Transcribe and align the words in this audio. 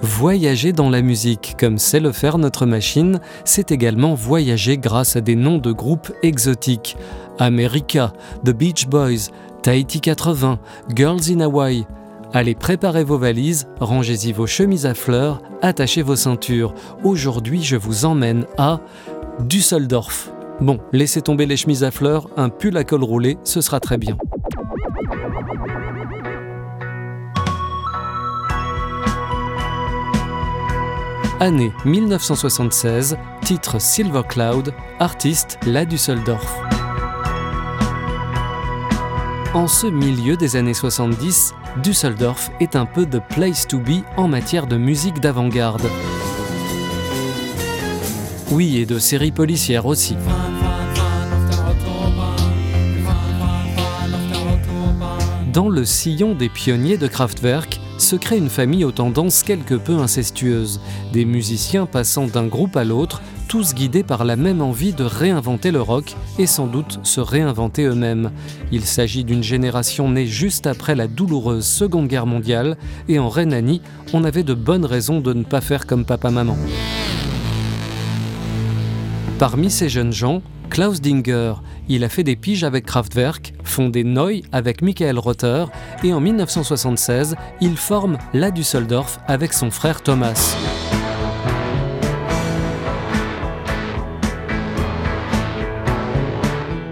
Voyager 0.00 0.72
dans 0.72 0.90
la 0.90 1.02
musique, 1.02 1.56
comme 1.58 1.76
sait 1.76 1.98
le 1.98 2.12
faire 2.12 2.38
notre 2.38 2.66
machine, 2.66 3.20
c'est 3.44 3.72
également 3.72 4.14
voyager 4.14 4.78
grâce 4.78 5.16
à 5.16 5.20
des 5.20 5.34
noms 5.34 5.58
de 5.58 5.72
groupes 5.72 6.12
exotiques. 6.22 6.96
America, 7.40 8.12
The 8.44 8.50
Beach 8.50 8.86
Boys, 8.86 9.30
Tahiti 9.62 10.00
80, 10.00 10.60
Girls 10.94 11.30
in 11.30 11.40
Hawaii. 11.40 11.84
Allez, 12.32 12.54
préparez 12.54 13.02
vos 13.02 13.18
valises, 13.18 13.66
rangez-y 13.80 14.32
vos 14.32 14.46
chemises 14.46 14.86
à 14.86 14.94
fleurs, 14.94 15.42
attachez 15.62 16.02
vos 16.02 16.16
ceintures. 16.16 16.74
Aujourd'hui, 17.02 17.64
je 17.64 17.76
vous 17.76 18.04
emmène 18.04 18.46
à 18.56 18.80
Düsseldorf. 19.40 20.30
Bon, 20.60 20.78
laissez 20.92 21.22
tomber 21.22 21.46
les 21.46 21.56
chemises 21.56 21.82
à 21.82 21.90
fleurs, 21.90 22.28
un 22.36 22.50
pull 22.50 22.76
à 22.76 22.84
col 22.84 23.02
roulé, 23.02 23.36
ce 23.42 23.60
sera 23.60 23.80
très 23.80 23.98
bien. 23.98 24.16
Année 31.40 31.72
1976, 31.84 33.16
titre 33.44 33.80
Silver 33.80 34.22
Cloud, 34.28 34.74
artiste 34.98 35.56
La 35.64 35.84
Düsseldorf. 35.84 36.58
En 39.54 39.68
ce 39.68 39.86
milieu 39.86 40.36
des 40.36 40.56
années 40.56 40.74
70, 40.74 41.54
Düsseldorf 41.80 42.50
est 42.58 42.74
un 42.74 42.86
peu 42.86 43.06
the 43.06 43.20
place 43.28 43.68
to 43.68 43.78
be 43.78 44.02
en 44.16 44.26
matière 44.26 44.66
de 44.66 44.76
musique 44.76 45.20
d'avant-garde. 45.20 45.88
Oui, 48.50 48.78
et 48.78 48.86
de 48.86 48.98
séries 48.98 49.30
policières 49.30 49.86
aussi. 49.86 50.16
Dans 55.52 55.68
le 55.68 55.84
sillon 55.84 56.34
des 56.34 56.48
pionniers 56.48 56.98
de 56.98 57.06
Kraftwerk 57.06 57.80
se 57.98 58.16
crée 58.16 58.38
une 58.38 58.48
famille 58.48 58.84
aux 58.84 58.92
tendances 58.92 59.42
quelque 59.42 59.74
peu 59.74 59.98
incestueuses, 59.98 60.80
des 61.12 61.24
musiciens 61.24 61.86
passant 61.86 62.26
d'un 62.26 62.46
groupe 62.46 62.76
à 62.76 62.84
l'autre, 62.84 63.20
tous 63.48 63.74
guidés 63.74 64.02
par 64.02 64.24
la 64.24 64.36
même 64.36 64.60
envie 64.60 64.92
de 64.92 65.04
réinventer 65.04 65.70
le 65.70 65.80
rock 65.80 66.14
et 66.38 66.46
sans 66.46 66.66
doute 66.66 67.00
se 67.02 67.20
réinventer 67.20 67.84
eux-mêmes. 67.84 68.30
Il 68.72 68.84
s'agit 68.84 69.24
d'une 69.24 69.42
génération 69.42 70.10
née 70.10 70.26
juste 70.26 70.66
après 70.66 70.94
la 70.94 71.06
douloureuse 71.06 71.66
Seconde 71.66 72.08
Guerre 72.08 72.26
mondiale 72.26 72.76
et 73.08 73.18
en 73.18 73.28
Rhénanie, 73.28 73.80
on 74.12 74.24
avait 74.24 74.42
de 74.42 74.54
bonnes 74.54 74.84
raisons 74.84 75.20
de 75.20 75.32
ne 75.32 75.44
pas 75.44 75.60
faire 75.60 75.86
comme 75.86 76.04
papa-maman. 76.04 76.56
Parmi 79.38 79.70
ces 79.70 79.88
jeunes 79.88 80.12
gens, 80.12 80.42
Klaus 80.68 81.00
Dinger. 81.00 81.54
Il 81.90 82.04
a 82.04 82.10
fait 82.10 82.22
des 82.22 82.36
piges 82.36 82.64
avec 82.64 82.84
Kraftwerk, 82.84 83.54
fondé 83.64 84.04
Neu 84.04 84.42
avec 84.52 84.82
Michael 84.82 85.18
Rother, 85.18 85.70
et 86.04 86.12
en 86.12 86.20
1976, 86.20 87.34
il 87.62 87.78
forme 87.78 88.18
la 88.34 88.50
Düsseldorf 88.50 89.18
avec 89.26 89.54
son 89.54 89.70
frère 89.70 90.02
Thomas. 90.02 90.54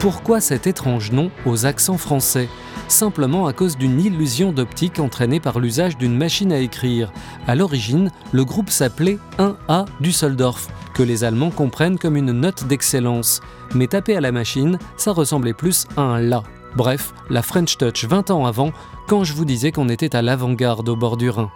Pourquoi 0.00 0.40
cet 0.40 0.66
étrange 0.66 1.12
nom 1.12 1.30
aux 1.46 1.66
accents 1.66 1.98
français? 1.98 2.48
Simplement 2.90 3.46
à 3.46 3.52
cause 3.52 3.78
d'une 3.78 4.00
illusion 4.00 4.50
d'optique 4.50 4.98
entraînée 4.98 5.38
par 5.38 5.60
l'usage 5.60 5.96
d'une 5.96 6.18
machine 6.18 6.52
à 6.52 6.58
écrire. 6.58 7.12
À 7.46 7.54
l'origine, 7.54 8.10
le 8.32 8.44
groupe 8.44 8.68
s'appelait 8.68 9.18
1A 9.38 9.86
Düsseldorf, 10.00 10.66
que 10.92 11.04
les 11.04 11.22
Allemands 11.22 11.52
comprennent 11.52 12.00
comme 12.00 12.16
une 12.16 12.32
note 12.32 12.66
d'excellence. 12.66 13.42
Mais 13.76 13.86
taper 13.86 14.16
à 14.16 14.20
la 14.20 14.32
machine, 14.32 14.76
ça 14.96 15.12
ressemblait 15.12 15.54
plus 15.54 15.86
à 15.96 16.02
un 16.02 16.20
La. 16.20 16.42
Bref, 16.74 17.14
la 17.30 17.42
French 17.42 17.78
Touch 17.78 18.06
20 18.06 18.32
ans 18.32 18.44
avant, 18.44 18.72
quand 19.06 19.22
je 19.22 19.34
vous 19.34 19.44
disais 19.44 19.70
qu'on 19.70 19.88
était 19.88 20.16
à 20.16 20.20
l'avant-garde 20.20 20.88
au 20.88 20.96
bord 20.96 21.16
du 21.16 21.30
Rhin. 21.30 21.48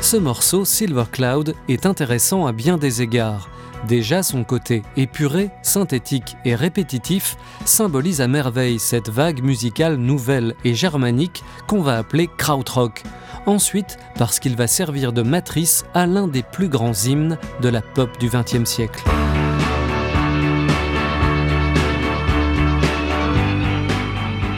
Ce 0.00 0.16
morceau, 0.16 0.64
Silver 0.64 1.04
Cloud, 1.10 1.56
est 1.66 1.84
intéressant 1.84 2.46
à 2.46 2.52
bien 2.52 2.78
des 2.78 3.02
égards. 3.02 3.48
Déjà, 3.88 4.22
son 4.22 4.44
côté 4.44 4.82
épuré, 4.96 5.50
synthétique 5.62 6.36
et 6.44 6.54
répétitif 6.54 7.36
symbolise 7.66 8.20
à 8.20 8.28
merveille 8.28 8.78
cette 8.78 9.10
vague 9.10 9.42
musicale 9.42 9.96
nouvelle 9.96 10.54
et 10.64 10.74
germanique 10.74 11.44
qu'on 11.66 11.82
va 11.82 11.98
appeler 11.98 12.28
krautrock. 12.38 13.02
Ensuite, 13.46 13.98
parce 14.16 14.40
qu'il 14.40 14.56
va 14.56 14.66
servir 14.66 15.12
de 15.12 15.22
matrice 15.22 15.84
à 15.92 16.06
l'un 16.06 16.28
des 16.28 16.42
plus 16.42 16.68
grands 16.68 16.94
hymnes 16.94 17.38
de 17.60 17.68
la 17.68 17.82
pop 17.82 18.08
du 18.18 18.30
XXe 18.30 18.64
siècle. 18.64 19.04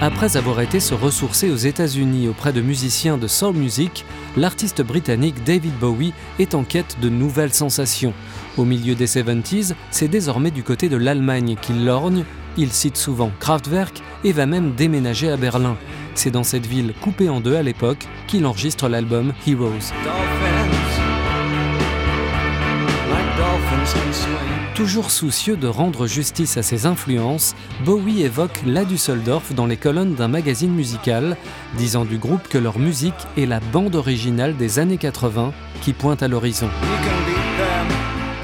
Après 0.07 0.37
avoir 0.37 0.61
été 0.61 0.79
se 0.79 0.95
ressourcer 0.95 1.51
aux 1.51 1.57
États-Unis 1.57 2.29
auprès 2.29 2.53
de 2.53 2.61
musiciens 2.61 3.19
de 3.19 3.27
soul 3.27 3.57
music, 3.57 4.05
l'artiste 4.37 4.81
britannique 4.81 5.43
David 5.43 5.77
Bowie 5.81 6.13
est 6.39 6.55
en 6.55 6.63
quête 6.63 6.97
de 7.01 7.09
nouvelles 7.09 7.53
sensations. 7.53 8.15
Au 8.57 8.65
milieu 8.65 8.95
des 8.95 9.09
70s, 9.09 9.75
c'est 9.91 10.07
désormais 10.07 10.53
du 10.53 10.63
côté 10.63 10.89
de 10.89 10.97
l'Allemagne 10.97 11.57
qu'il 11.61 11.85
lorgne. 11.85 12.23
Il 12.57 12.71
cite 12.71 12.97
souvent 12.97 13.33
Kraftwerk 13.41 14.01
et 14.23 14.31
va 14.31 14.47
même 14.47 14.77
déménager 14.77 15.29
à 15.29 15.37
Berlin. 15.37 15.77
C'est 16.15 16.31
dans 16.31 16.45
cette 16.45 16.67
ville 16.67 16.95
coupée 17.01 17.29
en 17.29 17.41
deux 17.41 17.57
à 17.57 17.65
l'époque 17.65 18.07
qu'il 18.29 18.47
enregistre 18.47 18.89
l'album 18.89 19.33
Heroes. 19.45 19.91
Toujours 24.75 25.11
soucieux 25.11 25.57
de 25.57 25.67
rendre 25.69 26.07
justice 26.07 26.57
à 26.57 26.63
ses 26.63 26.87
influences, 26.87 27.55
Bowie 27.85 28.23
évoque 28.23 28.61
la 28.67 28.85
Düsseldorf 28.85 29.55
dans 29.55 29.67
les 29.67 29.77
colonnes 29.77 30.15
d'un 30.15 30.29
magazine 30.29 30.73
musical, 30.73 31.37
disant 31.77 32.05
du 32.05 32.19
groupe 32.19 32.49
que 32.49 32.59
leur 32.59 32.79
musique 32.79 33.15
est 33.39 33.47
la 33.47 33.61
bande 33.61 33.95
originale 33.95 34.57
des 34.57 34.79
années 34.79 34.99
80 34.99 35.53
qui 35.81 35.93
pointe 35.93 36.23
à 36.23 36.29
l'horizon. 36.29 36.69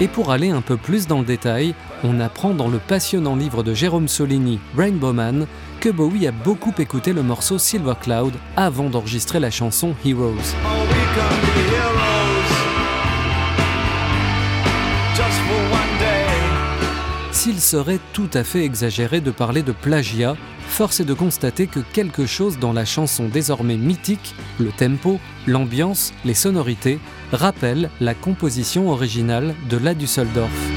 Et 0.00 0.08
pour 0.08 0.32
aller 0.32 0.50
un 0.50 0.62
peu 0.62 0.76
plus 0.76 1.06
dans 1.06 1.20
le 1.20 1.24
détail, 1.24 1.74
on 2.02 2.18
apprend 2.18 2.54
dans 2.54 2.68
le 2.68 2.78
passionnant 2.78 3.36
livre 3.36 3.62
de 3.62 3.74
Jérôme 3.74 4.08
Solini, 4.08 4.58
Rainbow 4.76 5.12
Man, 5.12 5.46
que 5.80 5.90
Bowie 5.90 6.26
a 6.26 6.32
beaucoup 6.32 6.72
écouté 6.78 7.12
le 7.12 7.22
morceau 7.22 7.58
Silver 7.58 7.94
Cloud 8.00 8.32
avant 8.56 8.90
d'enregistrer 8.90 9.38
la 9.38 9.50
chanson 9.50 9.94
Heroes. 10.04 10.56
S'il 17.42 17.60
serait 17.60 17.98
tout 18.12 18.30
à 18.34 18.44
fait 18.44 18.64
exagéré 18.64 19.20
de 19.20 19.32
parler 19.32 19.64
de 19.64 19.72
plagiat, 19.72 20.36
force 20.68 21.00
est 21.00 21.04
de 21.04 21.12
constater 21.12 21.66
que 21.66 21.80
quelque 21.80 22.24
chose 22.24 22.60
dans 22.60 22.72
la 22.72 22.84
chanson 22.84 23.26
désormais 23.26 23.76
mythique, 23.76 24.36
le 24.60 24.70
tempo, 24.70 25.18
l'ambiance, 25.48 26.12
les 26.24 26.34
sonorités, 26.34 27.00
rappelle 27.32 27.90
la 28.00 28.14
composition 28.14 28.90
originale 28.90 29.56
de 29.68 29.76
la 29.76 29.94
Düsseldorf. 29.94 30.71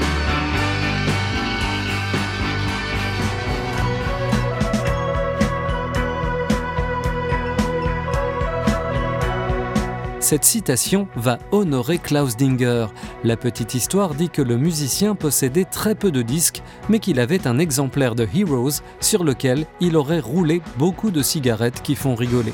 Cette 10.26 10.44
citation 10.44 11.06
va 11.14 11.38
honorer 11.52 11.98
Klaus 11.98 12.36
Dinger. 12.36 12.88
La 13.22 13.36
petite 13.36 13.74
histoire 13.74 14.12
dit 14.12 14.28
que 14.28 14.42
le 14.42 14.56
musicien 14.56 15.14
possédait 15.14 15.66
très 15.66 15.94
peu 15.94 16.10
de 16.10 16.20
disques, 16.20 16.64
mais 16.88 16.98
qu'il 16.98 17.20
avait 17.20 17.46
un 17.46 17.60
exemplaire 17.60 18.16
de 18.16 18.26
Heroes 18.34 18.82
sur 18.98 19.22
lequel 19.22 19.66
il 19.78 19.96
aurait 19.96 20.18
roulé 20.18 20.62
beaucoup 20.78 21.12
de 21.12 21.22
cigarettes 21.22 21.80
qui 21.80 21.94
font 21.94 22.16
rigoler. 22.16 22.52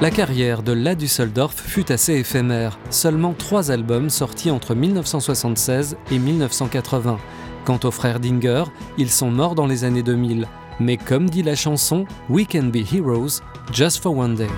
La 0.00 0.10
carrière 0.10 0.64
de 0.64 0.72
La 0.72 0.96
Düsseldorf 0.96 1.54
fut 1.54 1.92
assez 1.92 2.14
éphémère, 2.14 2.76
seulement 2.90 3.32
trois 3.32 3.70
albums 3.70 4.10
sortis 4.10 4.50
entre 4.50 4.74
1976 4.74 5.98
et 6.10 6.18
1980. 6.18 7.16
Quant 7.64 7.78
aux 7.84 7.92
frères 7.92 8.18
Dinger, 8.18 8.64
ils 8.96 9.12
sont 9.12 9.30
morts 9.30 9.54
dans 9.54 9.68
les 9.68 9.84
années 9.84 10.02
2000. 10.02 10.48
Mais 10.80 10.96
comme 10.96 11.30
dit 11.30 11.44
la 11.44 11.54
chanson, 11.54 12.06
We 12.28 12.44
can 12.44 12.72
be 12.72 12.78
heroes 12.78 13.40
just 13.72 14.02
for 14.02 14.16
one 14.16 14.34
day. 14.34 14.48